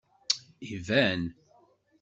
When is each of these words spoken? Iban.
Iban. 0.75 1.21